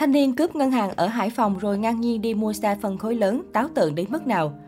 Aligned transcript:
Thanh 0.00 0.12
niên 0.12 0.36
cướp 0.36 0.56
ngân 0.56 0.70
hàng 0.70 0.90
ở 0.96 1.06
Hải 1.06 1.30
Phòng 1.30 1.58
rồi 1.58 1.78
ngang 1.78 2.00
nhiên 2.00 2.22
đi 2.22 2.34
mua 2.34 2.52
xe 2.52 2.76
phân 2.82 2.98
khối 2.98 3.14
lớn, 3.14 3.42
táo 3.52 3.68
tợn 3.74 3.94
đến 3.94 4.06
mức 4.08 4.26
nào? 4.26 4.58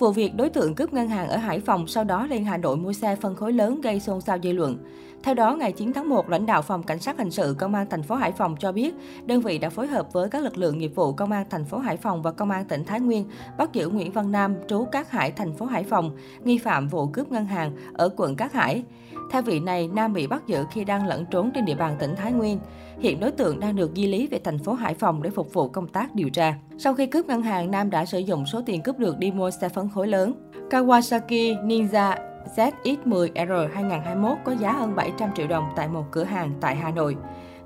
Vụ 0.00 0.12
việc 0.12 0.34
đối 0.36 0.48
tượng 0.48 0.74
cướp 0.74 0.92
ngân 0.92 1.08
hàng 1.08 1.28
ở 1.28 1.36
Hải 1.36 1.60
Phòng 1.60 1.86
sau 1.86 2.04
đó 2.04 2.26
lên 2.26 2.44
Hà 2.44 2.56
Nội 2.56 2.76
mua 2.76 2.92
xe 2.92 3.16
phân 3.16 3.36
khối 3.36 3.52
lớn 3.52 3.80
gây 3.80 4.00
xôn 4.00 4.20
xao 4.20 4.38
dư 4.42 4.52
luận. 4.52 4.78
Theo 5.22 5.34
đó, 5.34 5.56
ngày 5.56 5.72
9 5.72 5.92
tháng 5.92 6.08
1, 6.08 6.28
lãnh 6.30 6.46
đạo 6.46 6.62
phòng 6.62 6.82
cảnh 6.82 6.98
sát 6.98 7.18
hình 7.18 7.30
sự 7.30 7.56
công 7.58 7.74
an 7.74 7.86
thành 7.90 8.02
phố 8.02 8.14
Hải 8.14 8.32
Phòng 8.32 8.56
cho 8.60 8.72
biết, 8.72 8.94
đơn 9.26 9.40
vị 9.40 9.58
đã 9.58 9.68
phối 9.68 9.86
hợp 9.86 10.12
với 10.12 10.28
các 10.28 10.42
lực 10.42 10.58
lượng 10.58 10.78
nghiệp 10.78 10.92
vụ 10.94 11.12
công 11.12 11.32
an 11.32 11.46
thành 11.50 11.64
phố 11.64 11.78
Hải 11.78 11.96
Phòng 11.96 12.22
và 12.22 12.32
công 12.32 12.50
an 12.50 12.64
tỉnh 12.64 12.84
Thái 12.84 13.00
Nguyên 13.00 13.24
bắt 13.58 13.72
giữ 13.72 13.88
Nguyễn 13.88 14.12
Văn 14.12 14.32
Nam, 14.32 14.54
trú 14.68 14.84
Cát 14.84 15.10
Hải, 15.10 15.32
thành 15.32 15.52
phố 15.52 15.66
Hải 15.66 15.84
Phòng, 15.84 16.16
nghi 16.44 16.58
phạm 16.58 16.88
vụ 16.88 17.06
cướp 17.06 17.32
ngân 17.32 17.44
hàng 17.44 17.72
ở 17.94 18.08
quận 18.16 18.36
Cát 18.36 18.52
Hải. 18.52 18.84
Theo 19.30 19.42
vị 19.42 19.60
này, 19.60 19.88
Nam 19.88 20.12
bị 20.12 20.26
bắt 20.26 20.46
giữ 20.46 20.64
khi 20.72 20.84
đang 20.84 21.06
lẫn 21.06 21.24
trốn 21.30 21.50
trên 21.54 21.64
địa 21.64 21.74
bàn 21.74 21.96
tỉnh 21.98 22.16
Thái 22.16 22.32
Nguyên. 22.32 22.58
Hiện 22.98 23.20
đối 23.20 23.30
tượng 23.30 23.60
đang 23.60 23.76
được 23.76 23.90
di 23.96 24.06
lý 24.06 24.26
về 24.26 24.40
thành 24.44 24.58
phố 24.58 24.72
Hải 24.72 24.94
Phòng 24.94 25.22
để 25.22 25.30
phục 25.30 25.52
vụ 25.52 25.68
công 25.68 25.88
tác 25.88 26.14
điều 26.14 26.30
tra. 26.30 26.54
Sau 26.78 26.94
khi 26.94 27.06
cướp 27.06 27.26
ngân 27.26 27.42
hàng, 27.42 27.70
Nam 27.70 27.90
đã 27.90 28.04
sử 28.04 28.18
dụng 28.18 28.46
số 28.46 28.62
tiền 28.66 28.82
cướp 28.82 28.98
được 28.98 29.18
đi 29.18 29.30
mua 29.30 29.50
xe 29.50 29.68
phân 29.68 29.88
khối 29.90 30.08
lớn. 30.08 30.34
Kawasaki 30.70 31.66
Ninja 31.66 32.16
ZX10R 32.56 33.68
2021 33.74 34.38
có 34.44 34.52
giá 34.52 34.72
hơn 34.72 34.94
700 34.96 35.30
triệu 35.34 35.46
đồng 35.46 35.64
tại 35.76 35.88
một 35.88 36.04
cửa 36.10 36.24
hàng 36.24 36.52
tại 36.60 36.76
Hà 36.76 36.90
Nội. 36.90 37.16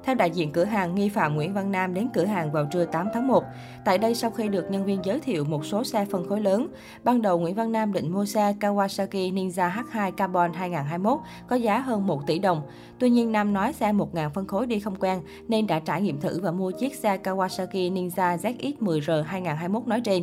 Theo 0.04 0.14
đại 0.14 0.30
diện 0.30 0.52
cửa 0.52 0.64
hàng, 0.64 0.94
nghi 0.94 1.08
phạm 1.08 1.34
Nguyễn 1.34 1.54
Văn 1.54 1.72
Nam 1.72 1.94
đến 1.94 2.08
cửa 2.14 2.24
hàng 2.24 2.52
vào 2.52 2.66
trưa 2.72 2.84
8 2.84 3.08
tháng 3.14 3.26
1. 3.26 3.44
Tại 3.84 3.98
đây, 3.98 4.14
sau 4.14 4.30
khi 4.30 4.48
được 4.48 4.70
nhân 4.70 4.84
viên 4.84 5.04
giới 5.04 5.20
thiệu 5.20 5.44
một 5.44 5.64
số 5.64 5.84
xe 5.84 6.04
phân 6.10 6.28
khối 6.28 6.40
lớn, 6.40 6.68
ban 7.04 7.22
đầu 7.22 7.38
Nguyễn 7.38 7.54
Văn 7.54 7.72
Nam 7.72 7.92
định 7.92 8.12
mua 8.12 8.24
xe 8.24 8.54
Kawasaki 8.60 9.34
Ninja 9.34 9.70
H2 9.70 10.12
Carbon 10.12 10.52
2021 10.52 11.18
có 11.48 11.56
giá 11.56 11.78
hơn 11.78 12.06
1 12.06 12.26
tỷ 12.26 12.38
đồng. 12.38 12.62
Tuy 12.98 13.10
nhiên, 13.10 13.32
Nam 13.32 13.52
nói 13.52 13.72
xe 13.72 13.92
1.000 13.92 14.30
phân 14.30 14.46
khối 14.46 14.66
đi 14.66 14.80
không 14.80 14.96
quen 14.96 15.20
nên 15.48 15.66
đã 15.66 15.78
trải 15.78 16.02
nghiệm 16.02 16.20
thử 16.20 16.40
và 16.40 16.50
mua 16.50 16.70
chiếc 16.70 16.94
xe 16.94 17.16
Kawasaki 17.16 17.92
Ninja 17.92 18.36
ZX10R 18.36 19.22
2021 19.22 19.86
nói 19.86 20.00
trên. 20.00 20.22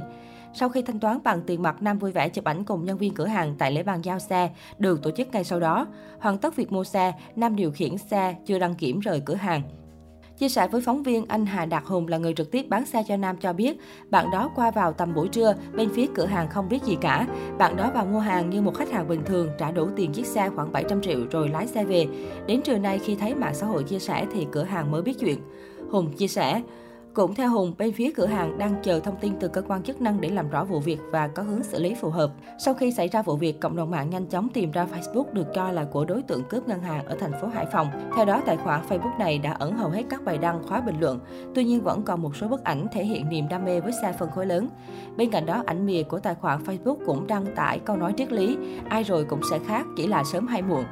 Sau 0.53 0.69
khi 0.69 0.81
thanh 0.81 0.99
toán 0.99 1.19
bằng 1.23 1.41
tiền 1.41 1.61
mặt, 1.61 1.81
Nam 1.81 1.99
vui 1.99 2.11
vẻ 2.11 2.29
chụp 2.29 2.45
ảnh 2.45 2.63
cùng 2.63 2.85
nhân 2.85 2.97
viên 2.97 3.13
cửa 3.13 3.25
hàng 3.25 3.55
tại 3.57 3.71
lễ 3.71 3.83
bàn 3.83 4.01
giao 4.01 4.19
xe, 4.19 4.49
được 4.77 5.03
tổ 5.03 5.11
chức 5.11 5.27
ngay 5.31 5.43
sau 5.43 5.59
đó. 5.59 5.87
Hoàn 6.19 6.37
tất 6.37 6.55
việc 6.55 6.71
mua 6.71 6.83
xe, 6.83 7.13
Nam 7.35 7.55
điều 7.55 7.71
khiển 7.71 7.97
xe 7.97 8.35
chưa 8.45 8.59
đăng 8.59 8.75
kiểm 8.75 8.99
rời 8.99 9.21
cửa 9.25 9.35
hàng. 9.35 9.61
Chia 10.37 10.49
sẻ 10.49 10.67
với 10.67 10.81
phóng 10.81 11.03
viên, 11.03 11.25
anh 11.27 11.45
Hà 11.45 11.65
Đạt 11.65 11.83
Hùng 11.85 12.07
là 12.07 12.17
người 12.17 12.33
trực 12.33 12.51
tiếp 12.51 12.65
bán 12.69 12.85
xe 12.85 13.03
cho 13.07 13.17
Nam 13.17 13.37
cho 13.37 13.53
biết, 13.53 13.77
bạn 14.09 14.31
đó 14.31 14.51
qua 14.55 14.71
vào 14.71 14.93
tầm 14.93 15.13
buổi 15.13 15.27
trưa, 15.27 15.55
bên 15.73 15.89
phía 15.93 16.05
cửa 16.15 16.25
hàng 16.25 16.49
không 16.49 16.69
biết 16.69 16.83
gì 16.83 16.97
cả. 17.01 17.27
Bạn 17.57 17.75
đó 17.75 17.91
vào 17.93 18.05
mua 18.05 18.19
hàng 18.19 18.49
như 18.49 18.61
một 18.61 18.75
khách 18.77 18.91
hàng 18.91 19.07
bình 19.07 19.21
thường, 19.25 19.49
trả 19.57 19.71
đủ 19.71 19.89
tiền 19.95 20.11
chiếc 20.11 20.25
xe 20.25 20.49
khoảng 20.55 20.71
700 20.71 21.01
triệu 21.01 21.19
rồi 21.31 21.49
lái 21.49 21.67
xe 21.67 21.85
về. 21.85 22.07
Đến 22.47 22.61
trưa 22.61 22.77
nay 22.77 22.99
khi 22.99 23.15
thấy 23.15 23.35
mạng 23.35 23.55
xã 23.55 23.67
hội 23.67 23.83
chia 23.83 23.99
sẻ 23.99 24.25
thì 24.33 24.47
cửa 24.51 24.63
hàng 24.63 24.91
mới 24.91 25.01
biết 25.01 25.19
chuyện. 25.19 25.39
Hùng 25.91 26.13
chia 26.17 26.27
sẻ, 26.27 26.61
cũng 27.13 27.35
theo 27.35 27.49
Hùng, 27.49 27.73
bên 27.77 27.93
phía 27.93 28.11
cửa 28.15 28.25
hàng 28.25 28.57
đang 28.57 28.75
chờ 28.83 28.99
thông 28.99 29.15
tin 29.21 29.33
từ 29.39 29.47
cơ 29.47 29.61
quan 29.61 29.83
chức 29.83 30.01
năng 30.01 30.21
để 30.21 30.29
làm 30.29 30.49
rõ 30.49 30.63
vụ 30.63 30.79
việc 30.79 30.99
và 31.11 31.27
có 31.27 31.43
hướng 31.43 31.63
xử 31.63 31.79
lý 31.79 31.95
phù 31.95 32.09
hợp. 32.09 32.31
Sau 32.59 32.73
khi 32.73 32.91
xảy 32.91 33.07
ra 33.07 33.21
vụ 33.21 33.35
việc, 33.35 33.59
cộng 33.59 33.75
đồng 33.75 33.91
mạng 33.91 34.09
nhanh 34.09 34.25
chóng 34.25 34.49
tìm 34.49 34.71
ra 34.71 34.85
Facebook 34.85 35.33
được 35.33 35.47
cho 35.53 35.71
là 35.71 35.83
của 35.83 36.05
đối 36.05 36.21
tượng 36.21 36.43
cướp 36.43 36.67
ngân 36.67 36.81
hàng 36.81 37.05
ở 37.05 37.15
thành 37.19 37.31
phố 37.41 37.47
Hải 37.47 37.65
Phòng. 37.65 37.87
Theo 38.15 38.25
đó, 38.25 38.41
tài 38.45 38.57
khoản 38.57 38.81
Facebook 38.89 39.17
này 39.17 39.37
đã 39.37 39.51
ẩn 39.51 39.77
hầu 39.77 39.89
hết 39.89 40.03
các 40.09 40.23
bài 40.23 40.37
đăng 40.37 40.63
khóa 40.63 40.81
bình 40.81 40.99
luận. 40.99 41.19
Tuy 41.55 41.63
nhiên 41.63 41.81
vẫn 41.81 42.03
còn 42.03 42.21
một 42.21 42.35
số 42.35 42.47
bức 42.47 42.63
ảnh 42.63 42.87
thể 42.91 43.03
hiện 43.03 43.29
niềm 43.29 43.47
đam 43.49 43.65
mê 43.65 43.79
với 43.79 43.91
xe 44.01 44.13
phân 44.19 44.31
khối 44.31 44.45
lớn. 44.45 44.67
Bên 45.17 45.31
cạnh 45.31 45.45
đó, 45.45 45.63
ảnh 45.65 45.85
mìa 45.85 46.03
của 46.03 46.19
tài 46.19 46.35
khoản 46.35 46.63
Facebook 46.63 46.97
cũng 47.05 47.27
đăng 47.27 47.45
tải 47.55 47.79
câu 47.79 47.95
nói 47.95 48.13
triết 48.17 48.31
lý, 48.31 48.57
ai 48.89 49.03
rồi 49.03 49.25
cũng 49.25 49.41
sẽ 49.49 49.59
khác, 49.67 49.85
chỉ 49.97 50.07
là 50.07 50.23
sớm 50.23 50.47
hay 50.47 50.61
muộn. 50.61 50.83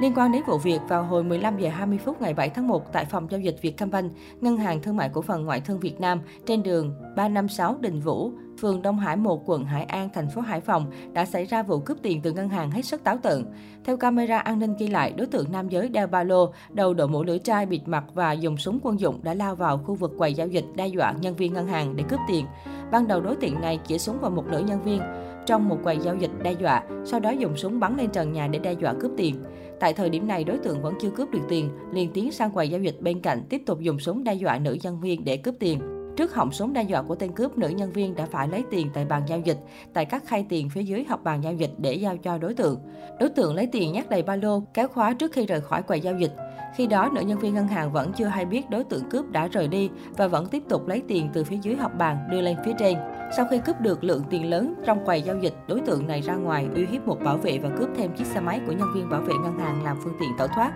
Liên 0.00 0.12
quan 0.16 0.32
đến 0.32 0.42
vụ 0.46 0.58
việc, 0.58 0.80
vào 0.88 1.04
hồi 1.04 1.24
15 1.24 1.58
giờ 1.58 1.68
20 1.68 1.98
phút 2.04 2.22
ngày 2.22 2.34
7 2.34 2.50
tháng 2.50 2.68
1 2.68 2.92
tại 2.92 3.04
phòng 3.04 3.26
giao 3.30 3.40
dịch 3.40 3.56
Vietcombank, 3.62 4.12
Ngân 4.40 4.56
hàng 4.56 4.82
Thương 4.82 4.96
mại 4.96 5.08
Cổ 5.08 5.22
phần 5.22 5.44
Ngoại 5.44 5.60
thương 5.60 5.80
Việt 5.80 6.00
Nam 6.00 6.20
trên 6.46 6.62
đường 6.62 6.94
356 7.16 7.76
Đình 7.80 8.00
Vũ, 8.00 8.32
phường 8.60 8.82
Đông 8.82 8.98
Hải 8.98 9.16
1, 9.16 9.42
quận 9.46 9.64
Hải 9.64 9.84
An, 9.84 10.08
thành 10.14 10.30
phố 10.30 10.40
Hải 10.40 10.60
Phòng 10.60 10.90
đã 11.12 11.24
xảy 11.24 11.44
ra 11.44 11.62
vụ 11.62 11.78
cướp 11.78 11.98
tiền 12.02 12.20
từ 12.22 12.32
ngân 12.32 12.48
hàng 12.48 12.70
hết 12.70 12.82
sức 12.82 13.04
táo 13.04 13.16
tợn. 13.16 13.44
Theo 13.84 13.96
camera 13.96 14.38
an 14.38 14.58
ninh 14.58 14.74
ghi 14.78 14.86
lại, 14.86 15.12
đối 15.16 15.26
tượng 15.26 15.52
nam 15.52 15.68
giới 15.68 15.88
đeo 15.88 16.06
ba 16.06 16.22
lô, 16.22 16.52
đầu 16.70 16.94
đội 16.94 17.08
mũ 17.08 17.22
lưỡi 17.22 17.38
trai 17.38 17.66
bịt 17.66 17.82
mặt 17.86 18.04
và 18.14 18.32
dùng 18.32 18.56
súng 18.56 18.78
quân 18.82 19.00
dụng 19.00 19.20
đã 19.22 19.34
lao 19.34 19.54
vào 19.54 19.78
khu 19.78 19.94
vực 19.94 20.12
quầy 20.18 20.34
giao 20.34 20.46
dịch 20.46 20.64
đe 20.74 20.86
dọa 20.86 21.12
nhân 21.12 21.36
viên 21.36 21.52
ngân 21.52 21.66
hàng 21.66 21.96
để 21.96 22.04
cướp 22.08 22.20
tiền. 22.28 22.46
Ban 22.92 23.08
đầu 23.08 23.20
đối 23.20 23.36
tượng 23.36 23.60
này 23.60 23.80
chỉ 23.86 23.98
súng 23.98 24.18
vào 24.20 24.30
một 24.30 24.44
nữ 24.46 24.58
nhân 24.58 24.82
viên 24.82 25.02
trong 25.46 25.68
một 25.68 25.78
quầy 25.82 25.98
giao 25.98 26.16
dịch 26.16 26.30
đe 26.42 26.52
dọa, 26.52 26.82
sau 27.04 27.20
đó 27.20 27.30
dùng 27.30 27.56
súng 27.56 27.80
bắn 27.80 27.96
lên 27.96 28.10
trần 28.10 28.32
nhà 28.32 28.48
để 28.48 28.58
đe 28.58 28.72
dọa 28.72 28.94
cướp 29.00 29.10
tiền. 29.16 29.44
Tại 29.80 29.92
thời 29.92 30.10
điểm 30.10 30.26
này, 30.28 30.44
đối 30.44 30.58
tượng 30.58 30.82
vẫn 30.82 30.94
chưa 31.00 31.10
cướp 31.10 31.30
được 31.30 31.42
tiền, 31.48 31.70
liền 31.92 32.12
tiến 32.12 32.32
sang 32.32 32.50
quầy 32.50 32.68
giao 32.68 32.80
dịch 32.80 32.96
bên 33.00 33.20
cạnh 33.20 33.42
tiếp 33.48 33.62
tục 33.66 33.80
dùng 33.80 33.98
súng 33.98 34.24
đe 34.24 34.34
dọa 34.34 34.58
nữ 34.58 34.76
nhân 34.82 35.00
viên 35.00 35.24
để 35.24 35.36
cướp 35.36 35.54
tiền. 35.60 35.80
Trước 36.16 36.34
họng 36.34 36.52
súng 36.52 36.72
đe 36.72 36.82
dọa 36.82 37.02
của 37.02 37.14
tên 37.14 37.32
cướp, 37.32 37.58
nữ 37.58 37.68
nhân 37.68 37.92
viên 37.92 38.14
đã 38.14 38.26
phải 38.26 38.48
lấy 38.48 38.64
tiền 38.70 38.90
tại 38.94 39.04
bàn 39.04 39.22
giao 39.26 39.38
dịch, 39.38 39.58
tại 39.92 40.04
các 40.04 40.26
khay 40.26 40.46
tiền 40.48 40.70
phía 40.70 40.82
dưới 40.82 41.04
học 41.04 41.20
bàn 41.24 41.44
giao 41.44 41.54
dịch 41.54 41.70
để 41.78 41.94
giao 41.94 42.16
cho 42.16 42.38
đối 42.38 42.54
tượng. 42.54 42.80
Đối 43.20 43.28
tượng 43.28 43.54
lấy 43.54 43.66
tiền 43.66 43.92
nhắc 43.92 44.10
đầy 44.10 44.22
ba 44.22 44.36
lô, 44.36 44.62
kéo 44.74 44.88
khóa 44.88 45.14
trước 45.14 45.32
khi 45.32 45.46
rời 45.46 45.60
khỏi 45.60 45.82
quầy 45.82 46.00
giao 46.00 46.14
dịch. 46.18 46.32
Khi 46.76 46.86
đó, 46.86 47.10
nữ 47.12 47.20
nhân 47.20 47.38
viên 47.38 47.54
ngân 47.54 47.68
hàng 47.68 47.92
vẫn 47.92 48.12
chưa 48.16 48.24
hay 48.24 48.44
biết 48.44 48.70
đối 48.70 48.84
tượng 48.84 49.10
cướp 49.10 49.30
đã 49.30 49.48
rời 49.48 49.68
đi 49.68 49.90
và 50.16 50.28
vẫn 50.28 50.46
tiếp 50.46 50.62
tục 50.68 50.86
lấy 50.86 51.02
tiền 51.08 51.28
từ 51.32 51.44
phía 51.44 51.58
dưới 51.62 51.76
học 51.76 51.92
bàn 51.98 52.28
đưa 52.30 52.40
lên 52.40 52.56
phía 52.64 52.72
trên. 52.78 52.96
Sau 53.36 53.46
khi 53.50 53.58
cướp 53.58 53.80
được 53.80 54.04
lượng 54.04 54.22
tiền 54.30 54.50
lớn 54.50 54.74
trong 54.86 55.04
quầy 55.04 55.22
giao 55.22 55.38
dịch, 55.38 55.54
đối 55.68 55.80
tượng 55.80 56.06
này 56.06 56.20
ra 56.20 56.34
ngoài 56.34 56.68
uy 56.74 56.86
hiếp 56.86 57.06
một 57.06 57.18
bảo 57.24 57.36
vệ 57.36 57.58
và 57.58 57.68
cướp 57.78 57.88
thêm 57.96 58.10
chiếc 58.16 58.26
xe 58.26 58.40
máy 58.40 58.60
của 58.66 58.72
nhân 58.72 58.88
viên 58.94 59.08
bảo 59.08 59.20
vệ 59.20 59.34
ngân 59.42 59.58
hàng 59.58 59.84
làm 59.84 59.96
phương 60.04 60.14
tiện 60.20 60.28
tẩu 60.38 60.48
thoát. 60.48 60.72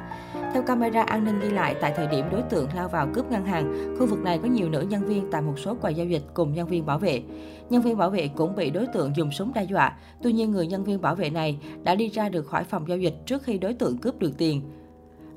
Theo 0.52 0.62
camera 0.62 1.02
an 1.02 1.24
ninh 1.24 1.40
ghi 1.40 1.50
lại, 1.50 1.76
tại 1.80 1.92
thời 1.96 2.06
điểm 2.06 2.24
đối 2.32 2.42
tượng 2.42 2.68
lao 2.76 2.88
vào 2.88 3.08
cướp 3.14 3.30
ngân 3.30 3.44
hàng, 3.44 3.96
khu 3.98 4.06
vực 4.06 4.18
này 4.18 4.38
có 4.42 4.48
nhiều 4.48 4.68
nữ 4.68 4.80
nhân 4.80 5.04
viên 5.04 5.30
tại 5.30 5.42
một 5.42 5.58
số 5.58 5.74
quầy 5.74 5.94
giao 5.94 6.06
dịch 6.06 6.22
cùng 6.34 6.54
nhân 6.54 6.68
viên 6.68 6.86
bảo 6.86 6.98
vệ. 6.98 7.22
Nhân 7.70 7.82
viên 7.82 7.96
bảo 7.96 8.10
vệ 8.10 8.28
cũng 8.28 8.56
bị 8.56 8.70
đối 8.70 8.86
tượng 8.86 9.16
dùng 9.16 9.30
súng 9.30 9.52
đe 9.54 9.64
dọa. 9.64 9.96
Tuy 10.22 10.32
nhiên, 10.32 10.50
người 10.50 10.66
nhân 10.66 10.84
viên 10.84 11.00
bảo 11.00 11.14
vệ 11.14 11.30
này 11.30 11.58
đã 11.82 11.94
đi 11.94 12.08
ra 12.08 12.28
được 12.28 12.46
khỏi 12.46 12.64
phòng 12.64 12.88
giao 12.88 12.98
dịch 12.98 13.14
trước 13.26 13.42
khi 13.42 13.58
đối 13.58 13.74
tượng 13.74 13.98
cướp 13.98 14.18
được 14.18 14.32
tiền. 14.38 14.62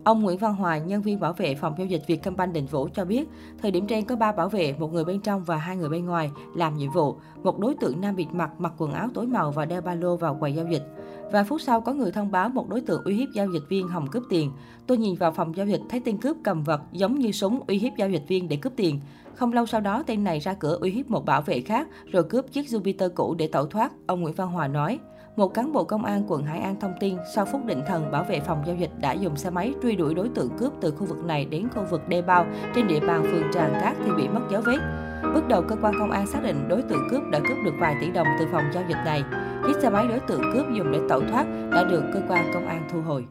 Ông 0.05 0.21
Nguyễn 0.21 0.37
Văn 0.37 0.55
Hoài, 0.55 0.81
nhân 0.81 1.01
viên 1.01 1.19
bảo 1.19 1.33
vệ 1.33 1.55
phòng 1.55 1.75
giao 1.77 1.87
dịch 1.87 2.01
Vietcombank 2.07 2.53
Định 2.53 2.65
Vũ 2.65 2.87
cho 2.93 3.05
biết, 3.05 3.29
thời 3.61 3.71
điểm 3.71 3.87
trên 3.87 4.05
có 4.05 4.15
3 4.15 4.31
bảo 4.31 4.49
vệ, 4.49 4.75
một 4.79 4.93
người 4.93 5.05
bên 5.05 5.19
trong 5.19 5.43
và 5.43 5.57
hai 5.57 5.77
người 5.77 5.89
bên 5.89 6.05
ngoài 6.05 6.31
làm 6.55 6.77
nhiệm 6.77 6.91
vụ. 6.91 7.15
Một 7.43 7.59
đối 7.59 7.75
tượng 7.75 8.01
nam 8.01 8.15
bịt 8.15 8.27
mặt, 8.31 8.51
mặc 8.57 8.73
quần 8.77 8.91
áo 8.91 9.07
tối 9.13 9.27
màu 9.27 9.51
và 9.51 9.65
đeo 9.65 9.81
ba 9.81 9.93
lô 9.93 10.15
vào 10.15 10.37
quầy 10.39 10.53
giao 10.53 10.65
dịch. 10.65 10.83
Vài 11.31 11.43
phút 11.43 11.61
sau 11.61 11.81
có 11.81 11.93
người 11.93 12.11
thông 12.11 12.31
báo 12.31 12.49
một 12.49 12.69
đối 12.69 12.81
tượng 12.81 13.03
uy 13.03 13.15
hiếp 13.15 13.29
giao 13.33 13.47
dịch 13.53 13.63
viên 13.69 13.87
hòng 13.87 14.07
cướp 14.07 14.23
tiền. 14.29 14.51
Tôi 14.87 14.97
nhìn 14.97 15.15
vào 15.15 15.31
phòng 15.31 15.55
giao 15.55 15.65
dịch 15.65 15.81
thấy 15.89 16.01
tên 16.05 16.17
cướp 16.17 16.37
cầm 16.43 16.63
vật 16.63 16.81
giống 16.91 17.19
như 17.19 17.31
súng 17.31 17.59
uy 17.67 17.77
hiếp 17.77 17.93
giao 17.97 18.09
dịch 18.09 18.23
viên 18.27 18.49
để 18.49 18.55
cướp 18.55 18.73
tiền. 18.75 18.99
Không 19.35 19.53
lâu 19.53 19.65
sau 19.65 19.81
đó, 19.81 20.03
tên 20.07 20.23
này 20.23 20.39
ra 20.39 20.53
cửa 20.53 20.77
uy 20.81 20.91
hiếp 20.91 21.09
một 21.09 21.25
bảo 21.25 21.41
vệ 21.41 21.61
khác 21.61 21.87
rồi 22.11 22.23
cướp 22.23 22.51
chiếc 22.51 22.65
Jupiter 22.65 23.09
cũ 23.09 23.35
để 23.37 23.47
tẩu 23.47 23.65
thoát, 23.65 23.91
ông 24.07 24.21
Nguyễn 24.21 24.35
Văn 24.35 24.47
Hòa 24.47 24.67
nói. 24.67 24.99
Một 25.35 25.53
cán 25.53 25.73
bộ 25.73 25.83
công 25.83 26.05
an 26.05 26.23
quận 26.27 26.43
Hải 26.43 26.59
An 26.59 26.75
thông 26.79 26.93
tin, 26.99 27.17
sau 27.35 27.45
phút 27.45 27.65
định 27.65 27.81
thần, 27.87 28.11
bảo 28.11 28.23
vệ 28.23 28.39
phòng 28.39 28.63
giao 28.65 28.75
dịch 28.75 28.91
đã 28.99 29.13
dùng 29.13 29.35
xe 29.35 29.49
máy 29.49 29.73
truy 29.83 29.95
đuổi 29.95 30.13
đối 30.13 30.29
tượng 30.29 30.49
cướp 30.57 30.73
từ 30.81 30.91
khu 30.91 31.05
vực 31.05 31.25
này 31.25 31.45
đến 31.45 31.67
khu 31.75 31.83
vực 31.89 32.07
đê 32.07 32.21
bao 32.21 32.45
trên 32.75 32.87
địa 32.87 32.99
bàn 32.99 33.23
phường 33.23 33.51
Tràng 33.53 33.73
Cát 33.81 33.97
thì 34.05 34.11
bị 34.17 34.27
mất 34.27 34.41
dấu 34.51 34.61
vết. 34.65 34.77
Bước 35.35 35.47
đầu, 35.47 35.61
cơ 35.61 35.75
quan 35.81 35.93
công 35.99 36.11
an 36.11 36.27
xác 36.27 36.43
định 36.43 36.67
đối 36.67 36.81
tượng 36.81 37.07
cướp 37.11 37.23
đã 37.31 37.39
cướp 37.39 37.57
được 37.65 37.73
vài 37.79 37.95
tỷ 38.01 38.11
đồng 38.11 38.27
từ 38.39 38.45
phòng 38.51 38.63
giao 38.73 38.83
dịch 38.89 38.97
này. 39.05 39.23
Chiếc 39.67 39.75
xe 39.81 39.89
máy 39.89 40.07
đối 40.07 40.19
tượng 40.19 40.41
cướp 40.53 40.65
dùng 40.77 40.91
để 40.91 40.99
tẩu 41.09 41.21
thoát 41.31 41.45
đã 41.71 41.83
được 41.83 42.03
cơ 42.13 42.21
quan 42.27 42.51
công 42.53 42.67
an 42.67 42.87
thu 42.91 43.01
hồi. 43.01 43.25